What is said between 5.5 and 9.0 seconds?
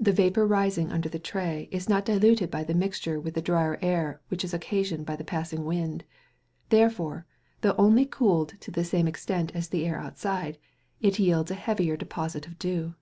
wind; therefore, though only cooled to the